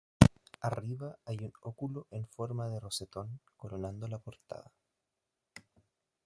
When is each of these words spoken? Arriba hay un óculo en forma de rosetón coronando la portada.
Arriba 0.61 1.15
hay 1.25 1.37
un 1.43 1.53
óculo 1.61 2.07
en 2.09 2.27
forma 2.27 2.67
de 2.67 2.79
rosetón 2.79 3.39
coronando 3.55 4.07
la 4.07 4.17
portada. 4.17 4.71